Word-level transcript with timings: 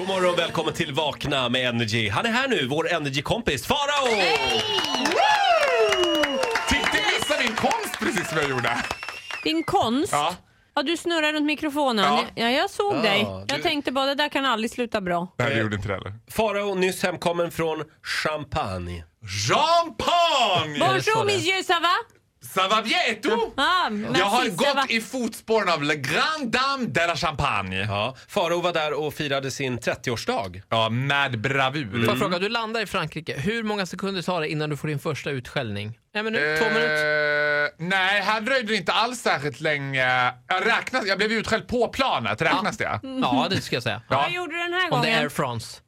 God 0.00 0.08
morgon, 0.08 0.36
välkommen 0.36 0.74
till 0.74 0.92
Vakna 0.94 1.48
med 1.48 1.68
Energy. 1.68 2.08
Han 2.08 2.26
är 2.26 2.30
här 2.30 2.48
nu, 2.48 2.66
vår 2.66 2.92
Energy-kompis 2.92 3.66
Farao! 3.66 4.06
Titta, 6.68 6.88
missade 7.18 7.42
min 7.44 7.56
konst 7.56 7.98
precis 7.98 8.28
som 8.28 8.38
jag 8.38 8.50
gjorde. 8.50 8.76
Din 9.44 9.62
konst? 9.64 10.12
Ja. 10.12 10.34
Ja, 10.74 10.82
du 10.82 10.96
snurrar 10.96 11.32
runt 11.32 11.46
mikrofonen. 11.46 12.04
Ja. 12.04 12.24
Ja, 12.34 12.50
jag 12.50 12.70
såg 12.70 12.94
Ja, 12.96 13.02
dig. 13.02 13.20
du- 13.46 13.54
Jag 13.54 13.62
tänkte 13.62 13.92
bara, 13.92 14.06
det 14.06 14.14
där 14.14 14.28
kan 14.28 14.44
aldrig 14.44 14.70
sluta 14.70 15.00
bra. 15.00 15.34
Nej, 15.38 15.50
det 15.54 15.60
gjorde 15.60 15.76
inte 15.76 15.88
det 15.88 15.94
heller. 15.94 16.12
Farao 16.30 16.74
nyss 16.74 17.02
hemkommen 17.02 17.50
från 17.50 17.84
Champagne. 18.22 19.04
Champagne! 19.48 20.78
Bonjour 20.78 21.24
monsieur, 21.24 21.62
ça 21.62 21.80
va? 21.82 21.94
Ça 22.54 22.68
va 22.68 22.82
bientôt? 22.82 23.52
Ah, 23.56 23.90
merci, 23.90 24.18
Jag 24.20 24.26
har 24.26 24.48
va. 24.48 24.80
gått 24.82 24.90
i 24.90 25.00
fotspåren 25.00 25.68
av 25.68 25.82
Le 25.82 25.94
Grand 25.96 26.50
Dame 26.52 26.84
de 26.86 27.06
la 27.06 27.16
Champagne. 27.16 27.76
Ja, 27.88 28.14
Farao 28.28 28.60
var 28.60 28.72
där 28.72 28.92
och 28.92 29.14
firade 29.14 29.50
sin 29.50 29.78
30-årsdag. 29.78 30.62
Ja, 30.68 30.88
med 30.88 31.40
bravur. 31.40 31.90
Får 31.90 32.04
jag 32.04 32.18
fråga, 32.18 32.38
du 32.38 32.48
landar 32.48 32.80
i 32.80 32.86
Frankrike. 32.86 33.34
Hur 33.38 33.62
många 33.62 33.86
sekunder 33.86 34.22
tar 34.22 34.40
det 34.40 34.48
innan 34.48 34.70
du 34.70 34.76
får 34.76 34.88
din 34.88 34.98
första 34.98 35.30
utskällning? 35.30 35.98
En 36.14 36.24
minut? 36.24 36.58
Två 36.60 36.64
minuter? 36.68 37.64
Eh, 37.64 37.70
nej, 37.78 38.20
här 38.22 38.40
dröjde 38.40 38.68
det 38.72 38.76
inte 38.76 38.92
alls 38.92 39.20
särskilt 39.20 39.60
länge. 39.60 40.32
Jag, 40.46 40.66
räknas, 40.66 41.06
jag 41.06 41.18
blev 41.18 41.32
utskälld 41.32 41.68
på 41.68 41.88
planet, 41.88 42.42
räknas 42.42 42.76
det? 42.76 43.00
Ja, 43.02 43.46
det 43.50 43.60
ska 43.60 43.76
jag 43.76 43.82
säga. 43.82 44.02
Vad 44.08 44.30
gjorde 44.30 44.52
du 44.52 44.58
den 44.58 44.72
här 44.72 44.92
Om 44.92 45.02
det 45.02 45.08
är 45.08 45.12
Air 45.12 45.16
gången? 45.18 45.30
France. 45.30 45.80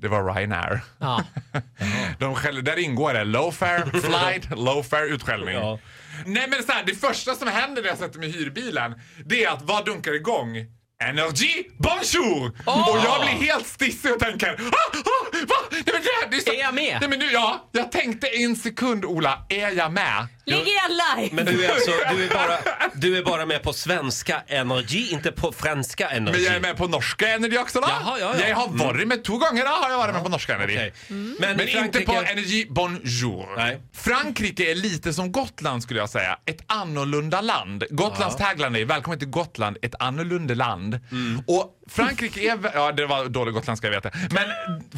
Det 0.00 0.08
var 0.08 0.34
Ryanair. 0.34 0.80
Ja. 0.98 1.24
De 2.18 2.34
skäller, 2.34 2.62
där 2.62 2.78
ingår 2.78 3.14
det 3.14 3.24
low 3.24 3.52
fare 3.52 3.86
flight, 3.90 4.50
low 4.58 4.82
fare 4.82 5.06
utskällning. 5.06 5.54
Ja. 5.54 5.78
Nej 6.26 6.48
men 6.48 6.62
så 6.62 6.72
här, 6.72 6.82
det 6.86 6.94
första 6.94 7.34
som 7.34 7.48
händer 7.48 7.82
när 7.82 7.88
jag 7.88 7.98
sätter 7.98 8.18
mig 8.18 8.28
i 8.28 8.32
hyrbilen, 8.32 8.94
det 9.24 9.44
är 9.44 9.50
att 9.50 9.62
vad 9.62 9.84
dunkar 9.84 10.12
igång? 10.14 10.56
Energy, 11.04 11.64
bonjour! 11.78 12.46
Och 12.64 12.98
jag 13.04 13.20
blir 13.20 13.46
helt 13.46 13.66
stissig 13.66 14.12
och 14.12 14.18
tänker 14.18 14.48
ah, 14.48 14.54
ah, 14.54 15.36
va? 15.48 15.56
Nej, 15.70 15.82
men 15.86 16.02
det, 16.02 16.08
här- 16.20 16.30
det 16.30 16.36
är, 16.36 16.40
så, 16.40 16.52
Är 16.52 16.57
jag 16.68 16.74
med? 16.74 16.98
Nej, 17.00 17.10
men 17.10 17.18
nu, 17.18 17.30
ja, 17.32 17.68
jag 17.72 17.92
tänkte 17.92 18.26
en 18.26 18.56
sekund 18.56 19.04
Ola, 19.04 19.46
är 19.48 19.70
jag 19.70 19.92
med? 19.92 20.26
Ligger 20.44 20.72
jag 20.72 21.18
live? 21.18 21.34
Men 21.36 21.46
du 21.46 21.64
är 21.64 21.72
alltså, 21.72 21.90
du 22.16 22.24
är 22.24 22.28
bara, 22.28 22.58
du 22.94 23.18
är 23.18 23.22
bara 23.22 23.46
med 23.46 23.62
på 23.62 23.72
svenska 23.72 24.42
Energy, 24.46 25.08
inte 25.10 25.32
på 25.32 25.52
franska 25.52 26.08
Energy. 26.08 26.32
Men 26.32 26.44
jag 26.44 26.54
är 26.54 26.60
med 26.60 26.76
på 26.76 26.86
norska 26.86 27.28
Energy 27.28 27.58
också 27.58 27.80
då. 27.80 27.88
Jaha, 27.88 28.18
ja, 28.20 28.34
ja. 28.38 28.48
Jag 28.48 28.56
har 28.56 28.68
varit 28.68 29.08
med 29.08 29.24
två 29.24 29.38
gånger 29.38 29.64
då, 29.64 29.70
har 29.70 29.90
jag 29.90 29.98
varit 29.98 30.14
med 30.14 30.22
på 30.22 30.28
norska 30.28 30.54
Energy. 30.54 30.74
Okej. 30.74 30.92
Mm. 31.08 31.36
Men, 31.40 31.56
Men 31.56 31.66
Frankrike... 31.66 31.84
inte 31.84 32.00
på 32.00 32.12
Energy 32.12 32.66
Bonjour. 32.70 33.56
Nej. 33.56 33.80
Frankrike 33.92 34.70
är 34.70 34.74
lite 34.74 35.12
som 35.12 35.32
Gotland 35.32 35.82
skulle 35.82 36.00
jag 36.00 36.10
säga. 36.10 36.38
Ett 36.46 36.62
annorlunda 36.66 37.40
land. 37.40 37.84
Gotlands 37.90 38.36
tagline 38.36 38.76
är 38.76 38.84
Välkommen 38.84 39.18
till 39.18 39.28
Gotland, 39.28 39.76
ett 39.82 39.94
annorlunda 39.98 40.54
land. 40.54 41.00
Mm. 41.10 41.42
Och 41.46 41.74
Frankrike 41.88 42.40
är... 42.40 42.58
Ja, 42.74 42.92
det 42.92 43.06
var 43.06 43.26
dålig 43.26 43.54
gotländska, 43.54 43.86
jag 43.86 43.94
vet 43.94 44.02
det. 44.02 44.12
Men 44.30 44.44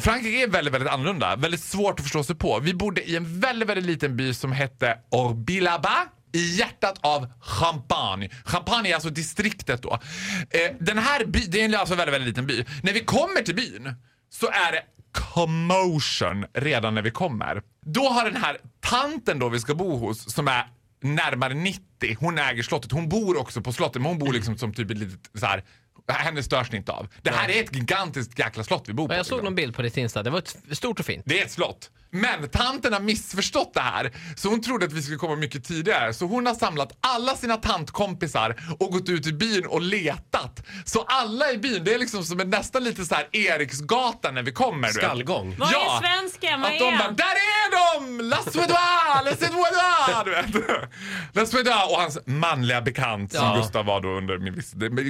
Frankrike 0.01 0.43
är 0.43 0.47
väldigt, 0.47 0.73
väldigt 0.73 0.89
annorlunda. 0.89 1.35
Väldigt 1.35 1.60
svårt 1.61 1.99
att 1.99 2.03
förstå 2.03 2.23
sig 2.23 2.35
på. 2.35 2.59
Vi 2.59 2.73
bodde 2.73 3.03
i 3.03 3.15
en 3.15 3.39
väldigt, 3.39 3.69
väldigt 3.69 3.85
liten 3.85 4.17
by 4.17 4.33
som 4.33 4.51
hette 4.51 4.97
Orbilaba 5.09 6.07
i 6.33 6.55
hjärtat 6.55 6.99
av 7.01 7.27
Champagne. 7.41 8.29
Champagne 8.45 8.89
är 8.89 8.93
alltså 8.93 9.09
distriktet 9.09 9.81
då. 9.81 9.99
Eh, 10.49 10.75
den 10.79 10.97
här 10.97 11.25
by, 11.25 11.39
det 11.39 11.61
är 11.61 11.77
alltså 11.77 11.93
en 11.93 11.97
väldigt, 11.97 12.13
väldigt 12.13 12.29
liten 12.29 12.47
by. 12.47 12.65
När 12.83 12.93
vi 12.93 12.99
kommer 12.99 13.41
till 13.41 13.55
byn 13.55 13.95
så 14.29 14.47
är 14.47 14.71
det 14.71 14.83
commotion 15.11 16.45
redan 16.53 16.95
när 16.95 17.01
vi 17.01 17.11
kommer. 17.11 17.61
Då 17.85 18.09
har 18.09 18.25
den 18.25 18.41
här 18.41 18.57
tanten 18.79 19.39
då 19.39 19.49
vi 19.49 19.59
ska 19.59 19.75
bo 19.75 19.97
hos 19.97 20.33
som 20.33 20.47
är 20.47 20.67
närmare 21.01 21.53
90, 21.53 21.81
hon 22.19 22.37
äger 22.37 22.63
slottet. 22.63 22.91
Hon 22.91 23.09
bor 23.09 23.39
också 23.39 23.61
på 23.61 23.73
slottet 23.73 24.01
men 24.01 24.11
hon 24.11 24.19
bor 24.19 24.33
liksom 24.33 24.57
som 24.57 24.73
typ 24.73 24.91
ett 24.91 24.97
litet 24.97 25.29
så 25.39 25.45
här 25.45 25.63
henne 26.07 26.43
störs 26.43 26.71
ni 26.71 26.77
inte 26.77 26.91
av. 26.91 27.07
Det 27.21 27.31
här 27.31 27.49
är 27.49 27.63
ett 27.63 27.75
gigantiskt 27.75 28.39
jäkla 28.39 28.63
slott 28.63 28.83
vi 28.89 28.93
bor 28.93 29.07
på. 29.07 29.13
Jag 29.13 29.25
såg 29.25 29.43
någon 29.43 29.55
bild 29.55 29.75
på 29.75 29.81
ditt 29.81 29.97
Insta. 29.97 30.23
Det 30.23 30.29
var 30.29 30.39
ett 30.39 30.57
stort 30.71 30.99
och 30.99 31.05
fint. 31.05 31.23
Det 31.25 31.41
är 31.41 31.45
ett 31.45 31.51
slott. 31.51 31.91
Men 32.13 32.49
tanten 32.49 32.93
har 32.93 32.99
missförstått 32.99 33.73
det 33.73 33.79
här. 33.81 34.11
Så 34.35 34.49
hon 34.49 34.61
trodde 34.61 34.85
att 34.85 34.93
vi 34.93 35.01
skulle 35.01 35.17
komma 35.17 35.35
mycket 35.35 35.63
tidigare. 35.63 36.13
Så 36.13 36.25
hon 36.25 36.45
har 36.45 36.53
samlat 36.55 36.97
alla 37.01 37.35
sina 37.35 37.57
tantkompisar 37.57 38.55
och 38.79 38.91
gått 38.91 39.09
ut 39.09 39.27
i 39.27 39.33
byn 39.33 39.65
och 39.65 39.81
letat. 39.81 40.63
Så 40.85 41.01
alla 41.07 41.51
i 41.51 41.57
byn, 41.57 41.83
det 41.83 41.93
är 41.93 41.99
liksom 41.99 42.23
som 42.23 42.39
en 42.39 42.49
nästan 42.49 42.83
lite 42.83 43.05
så 43.05 43.15
här 43.15 43.27
Eriksgatan 43.31 44.33
när 44.33 44.43
vi 44.43 44.51
kommer. 44.51 44.87
Skallgång. 44.87 45.55
Vad 45.59 45.69
Ja. 45.73 45.95
är 45.97 46.01
svensken? 46.19 46.61
Vad 46.61 46.71
Att 46.71 46.79
de 46.79 46.85
är 46.93 46.97
bara, 46.97 47.11
där 47.11 47.23
är 47.25 47.71
de! 47.99 48.21
La 48.29 48.37
Suédois! 48.37 48.69
La 49.25 49.35
Suédois! 49.35 50.23
Du 50.25 50.31
vet. 50.31 50.89
La 51.33 51.45
Suédois 51.45 51.89
och 51.91 52.01
hans 52.01 52.19
manliga 52.25 52.81
bekant 52.81 53.31
som 53.33 53.45
Ja. 53.45 53.55
Gustav 53.57 53.85
var 53.85 54.01
då 54.01 54.09
under 54.09 54.37
min 54.37 54.53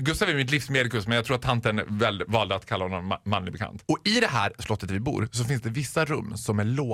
Gustav 0.04 0.30
är 0.30 0.34
mitt 0.36 0.52
livs 0.52 0.70
medikus 0.70 1.08
men 1.08 1.16
jag 1.16 1.26
tror 1.26 1.36
att 1.36 1.42
tanten 1.42 1.82
väl, 1.88 2.24
valde 2.28 2.56
att 2.56 2.66
kalla 2.66 2.86
honom 2.86 3.14
ma- 3.14 3.20
manlig 3.26 3.52
bekant. 3.54 3.84
Och 3.88 3.98
i 4.04 4.20
det 4.20 4.28
här 4.28 4.54
slottet 4.60 4.92
vi 4.92 5.00
bor 5.00 5.28
så 5.32 5.44
finns 5.44 5.62
det 5.62 5.70
vissa 5.70 6.06
rum 6.06 6.38
som 6.38 6.60
är 6.60 6.64
låsta. 6.64 6.91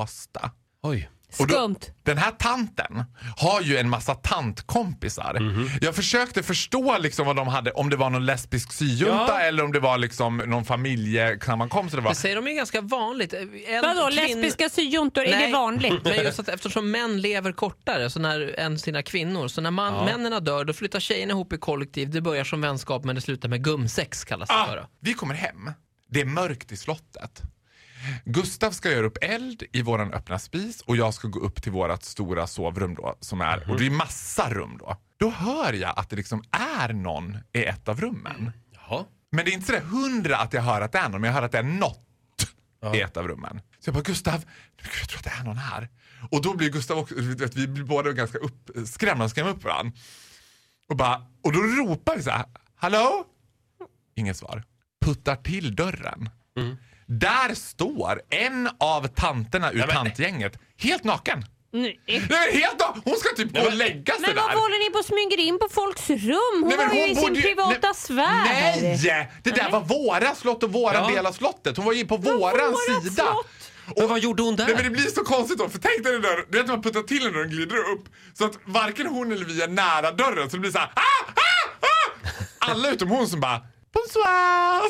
Oj. 0.84 1.10
Och 1.40 1.48
då-. 1.48 1.76
Den 2.04 2.18
här 2.18 2.32
tanten 2.32 3.04
har 3.38 3.62
ju 3.62 3.78
en 3.78 3.90
massa 3.90 4.16
tantkompisar. 4.16 5.40
Mhm. 5.40 5.70
Jag 5.82 5.96
försökte 5.96 6.44
förstå 6.44 6.98
liksom 6.98 7.26
vad 7.28 7.36
de 7.36 7.48
hade, 7.48 7.72
om 7.72 7.90
det 7.90 7.96
var 7.96 8.10
någon 8.10 8.26
lesbisk 8.26 8.72
syjunta 8.74 9.26
Ja. 9.28 9.40
eller 9.40 9.64
om 9.64 9.72
det 9.72 9.80
var 9.80 9.98
liksom 9.98 10.38
någon 10.38 10.66
familjesammankomst. 10.66 11.96
vad. 11.96 12.04
Det 12.12 12.16
säger 12.16 12.36
de 12.36 12.48
är 12.48 12.54
ganska 12.54 12.82
vanligt. 12.82 13.34
En 13.34 13.50
Vadå, 13.82 14.02
kvinn- 14.10 14.16
lesbiska 14.16 14.70
syjuntor, 14.70 15.24
är 15.24 15.48
det 15.48 15.54
vanligt? 15.54 16.04
Men 16.04 16.14
just 16.24 16.40
att 16.40 16.50
eftersom 16.50 16.92
män 16.92 17.22
lever 17.22 17.52
kortare 17.52 18.10
så 18.10 18.20
när, 18.20 18.60
än 18.60 18.80
sina 18.80 19.04
kvinnor, 19.04 19.48
så 19.48 19.62
när 19.62 19.72
man, 19.72 20.06
männen 20.06 20.44
dör 20.44 20.66
då 20.66 20.74
flyttar 20.74 21.00
tjejerna 21.00 21.32
ihop 21.32 21.54
i 21.54 21.58
kollektiv. 21.58 22.10
Det 22.10 22.22
börjar 22.22 22.44
som 22.44 22.62
vänskap 22.62 23.04
men 23.04 23.16
det 23.16 23.22
slutar 23.22 23.50
med 23.50 23.64
gumsex 23.64 24.26
kallas 24.26 24.50
det 24.50 24.56
Ah, 24.56 24.66
för. 24.66 24.88
vi 25.02 25.14
kommer 25.14 25.36
hem. 25.36 25.72
Det 26.10 26.22
är 26.22 26.26
mörkt 26.26 26.72
i 26.72 26.78
slottet. 26.78 27.42
Gustav 28.26 28.72
ska 28.72 28.92
göra 28.92 29.06
upp 29.06 29.18
eld 29.22 29.64
i 29.74 29.82
våran 29.82 30.14
öppna 30.14 30.40
spis 30.40 30.82
och 30.82 30.98
jag 30.98 31.14
ska 31.14 31.28
gå 31.28 31.40
upp 31.40 31.64
till 31.64 31.72
vårat 31.72 32.04
stora 32.04 32.48
sovrum 32.48 32.96
då. 32.96 33.18
Som 33.20 33.42
är, 33.42 33.72
Och 33.72 33.80
det 33.80 33.86
är 33.86 33.90
massa 33.90 34.54
rum 34.54 34.78
då. 34.80 34.98
Då 35.18 35.30
hör 35.30 35.74
jag 35.74 35.94
att 36.00 36.10
det 36.10 36.16
liksom 36.16 36.44
är 36.52 36.94
någon 36.94 37.38
i 37.54 37.64
ett 37.64 37.88
av 37.88 38.02
rummen. 38.02 38.52
Jaha. 38.74 39.06
Men 39.32 39.46
det 39.46 39.52
är 39.52 39.54
inte 39.54 39.66
sådär 39.66 39.82
hundra 39.82 40.38
att 40.38 40.54
jag 40.54 40.62
hör 40.62 40.82
att 40.82 40.92
det 40.92 40.98
är 40.98 41.10
någon, 41.10 41.22
men 41.22 41.28
jag 41.28 41.36
hör 41.36 41.42
att 41.42 41.52
det 41.52 41.58
är 41.58 41.64
något 41.64 42.04
i 42.94 43.02
ett 43.02 43.18
av 43.18 43.28
rummen. 43.28 43.62
Så 43.80 43.88
jag 43.88 43.94
bara, 43.94 44.04
Gustav, 44.04 44.46
jag 44.82 45.10
tror 45.10 45.18
att 45.18 45.24
det 45.24 45.34
är 45.40 45.44
någon 45.44 45.58
här. 45.58 45.90
Och 46.32 46.42
då 46.42 46.56
blir 46.58 46.70
Gustav 46.70 46.98
också, 46.98 47.16
vet, 47.18 47.56
vi 47.56 47.68
blir 47.68 47.84
båda 47.84 48.12
ganska 48.12 48.38
uppskrämda 48.38 49.24
och 49.24 49.30
skrämmer 49.32 49.52
upp 49.52 49.64
varandra. 49.64 49.92
Och, 50.90 50.98
bara, 50.98 51.26
och 51.44 51.52
då 51.52 51.60
ropar 51.60 52.16
vi 52.16 52.24
så 52.24 52.30
här, 52.30 52.46
hallå? 52.76 53.26
Inget 54.16 54.38
svar. 54.38 54.64
Puttar 55.06 55.36
till 55.36 55.76
dörren. 55.76 56.30
Där 57.08 57.56
står 57.56 58.22
en 58.30 58.70
av 58.80 59.08
tanterna 59.08 59.72
ur 59.72 59.78
men- 59.78 59.90
tantgänget 59.90 60.60
helt 60.78 61.04
naken. 61.04 61.46
Nej. 61.74 62.00
Nej, 62.08 62.20
men 62.30 62.62
helt 62.62 62.80
naken! 62.80 63.02
Hon 63.06 63.16
ska 63.18 63.36
typ 63.36 63.54
gå 63.54 63.62
och 63.62 63.74
lägga 63.74 64.14
sig 64.14 64.22
Men 64.22 64.36
där. 64.36 64.42
varför 64.42 64.58
håller 64.60 64.86
ni 64.86 64.92
på 64.94 65.00
och 65.00 65.06
smyger 65.06 65.40
in 65.48 65.60
på 65.60 65.68
folks 65.72 66.10
rum? 66.10 66.40
Hon 66.62 66.68
Nej, 66.70 66.78
men 66.78 66.88
var 66.88 66.96
ju 66.96 67.08
i 67.12 67.16
sin 67.16 67.22
borde 67.24 67.36
ju- 67.36 67.42
privata 67.42 67.80
nej, 67.84 67.94
sfär. 67.96 68.44
Nej! 68.82 69.32
Det 69.44 69.52
där 69.52 69.64
Nej. 69.64 69.72
var 69.72 69.80
våra 69.82 70.36
slott 70.36 70.64
och 70.64 70.72
våran 70.72 71.04
Ja. 71.10 71.16
del 71.16 71.26
av 71.26 71.32
slottet. 71.32 71.78
Hon 71.78 71.86
var 71.86 71.94
ju 71.94 72.06
på 72.08 72.18
våran 72.18 72.72
vårat 72.72 73.04
sida. 73.04 73.24
slott? 73.24 73.48
Men 73.98 74.08
vad 74.08 74.20
gjorde 74.20 74.44
hon 74.44 74.56
där? 74.56 74.66
Nej 74.66 74.76
men 74.76 74.84
det 74.84 74.90
blir 74.90 75.08
så 75.08 75.24
konstigt 75.24 75.58
då, 75.58 75.70
för 75.70 75.80
tänk 75.80 76.04
dig 76.04 76.14
den 76.14 76.22
där, 76.22 76.46
du 76.50 76.58
vet 76.58 76.68
när 76.68 76.74
man 76.74 76.84
puttar 76.84 77.02
till 77.02 77.24
den 77.24 77.36
och 77.36 77.42
den 77.42 77.50
glider 77.50 77.78
upp. 77.78 78.06
Så 78.34 78.46
att 78.46 78.54
varken 78.66 79.08
hon 79.08 79.32
eller 79.32 79.46
vi 79.46 79.62
är 79.62 79.68
nära 79.68 80.12
dörren 80.12 80.50
så 80.50 80.56
det 80.56 80.60
blir 80.62 80.72
så 80.72 80.78
här. 80.78 80.92
Ah, 80.96 81.02
ah, 81.36 81.88
ah! 81.88 82.72
Alla 82.72 82.90
utom 82.92 83.10
hon 83.10 83.28
som 83.28 83.40
bara 83.40 83.62
bonsoir. 83.94 84.82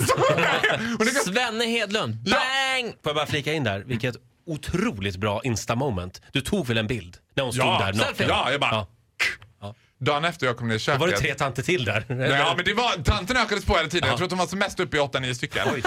Svenne 1.26 1.66
Hedlund, 1.66 2.16
Ja. 2.26 2.36
bang! 2.36 2.92
Får 2.92 3.10
jag 3.10 3.16
bara 3.16 3.26
flika 3.26 3.54
in 3.54 3.64
där, 3.64 3.80
vilket 3.80 4.16
otroligt 4.46 5.16
bra 5.18 5.42
Insta-moment. 5.44 6.22
Du 6.32 6.42
tog 6.42 6.68
väl 6.68 6.78
en 6.78 6.88
bild 6.88 7.18
när 7.34 7.44
hon 7.44 7.54
stod 7.54 7.66
ja, 7.66 7.80
där 7.86 7.94
naken? 7.94 8.28
ja, 8.30 8.52
jag 8.52 8.60
bara. 8.62 8.72
Ja. 9.62 9.76
Dagen 10.00 10.26
efter 10.26 10.46
jag 10.46 10.58
kom 10.58 10.68
ner 10.68 10.76
i 10.76 10.78
Då 10.78 10.80
köket. 10.80 11.02
var 11.02 11.08
det 11.08 11.18
tre 11.18 11.34
tanter 11.34 11.64
till 11.64 11.86
där. 11.86 12.06
Ja 12.10 12.54
men 12.56 12.66
det 12.66 12.74
var, 12.74 13.04
tanten 13.04 13.38
ökades 13.38 13.66
på 13.66 13.76
hela 13.78 13.90
tiden. 13.90 14.10
Jag 14.10 14.18
tror 14.18 14.26
att 14.26 14.30
de 14.30 14.40
var 14.40 14.48
som 14.48 14.60
mest 14.60 14.80
uppe 14.80 14.98
i 14.98 15.00
8-9 15.00 15.34
stycken. 15.34 15.68
Oj. 15.74 15.84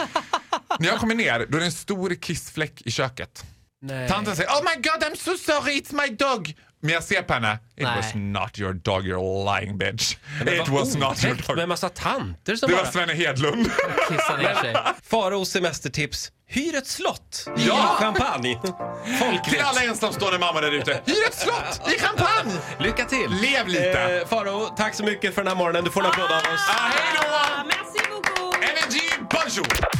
När 0.78 0.88
jag 0.88 0.98
kommer 0.98 1.14
ner 1.14 1.46
då 1.48 1.56
är 1.56 1.60
det 1.60 1.66
en 1.66 1.72
stor 1.72 2.14
kissfläck 2.14 2.82
i 2.84 2.90
köket. 2.90 3.44
Nej. 3.82 4.08
Tanten 4.08 4.36
säger 4.36 4.50
Oh 4.50 4.62
my 4.64 4.82
god 4.82 5.02
I'm 5.02 5.16
so 5.16 5.36
sorry 5.36 5.80
it's 5.80 5.94
my 6.08 6.14
dog. 6.16 6.54
Men 6.82 6.92
jag 6.94 7.02
ser 7.04 7.22
på 7.22 7.32
henne. 7.34 7.52
It 7.76 7.82
Nej. 7.82 7.96
was 7.96 8.10
not 8.14 8.58
your 8.58 8.72
dog 8.72 9.06
you 9.06 9.44
lying 9.54 9.78
bitch. 9.78 10.16
Men 10.44 10.54
It 10.54 10.68
was 10.68 10.94
not 10.96 11.24
your 11.24 11.34
dog. 11.34 11.56
med 11.56 11.62
en 11.62 11.68
massa 11.68 11.88
tanter 11.88 12.56
som 12.56 12.68
Det 12.70 12.76
var 12.76 12.82
bara... 12.82 12.92
Svenne 12.92 13.12
Hedlund. 13.12 13.66
Kissar 14.08 14.38
ner 14.38 14.54
sig. 14.54 14.76
Faraos 15.10 15.50
semestertips. 15.50 16.32
Hyr 16.48 16.74
ett 16.74 16.86
slott 16.86 17.48
i 17.58 17.66
Ja! 17.66 17.96
champagne. 18.00 18.60
Till 18.62 18.72
Folkligt. 19.18 19.62
alla 19.64 19.82
ensamstående 19.82 20.38
mammor 20.38 20.60
där 20.60 20.72
ute. 20.72 21.00
Hyr 21.06 21.26
ett 21.28 21.34
slott 21.34 21.80
i 21.96 21.98
champagne. 22.00 22.52
Lycka 22.78 23.04
till! 23.04 23.30
Lev 23.42 23.68
lite. 23.68 24.00
Eh, 24.22 24.26
Farao, 24.28 24.74
tack 24.76 24.94
så 24.94 25.04
mycket 25.04 25.34
för 25.34 25.42
den 25.42 25.48
här 25.48 25.56
morgonen. 25.56 25.84
Du 25.84 25.90
får 25.90 26.00
en 26.00 26.06
applåd 26.06 26.30
av 26.30 26.36
oss. 26.38 26.68
Ah, 26.68 26.90
hej 26.92 27.16
då! 27.16 27.28
Ah, 27.34 27.64
Merci 27.64 28.08
beaucoup! 28.10 28.54
Energy 28.56 29.00
bonjour! 29.30 29.99